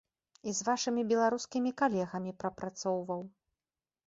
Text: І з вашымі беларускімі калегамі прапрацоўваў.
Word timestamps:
І 0.51 0.53
з 0.59 0.65
вашымі 0.69 1.03
беларускімі 1.11 1.75
калегамі 1.83 2.35
прапрацоўваў. 2.45 3.21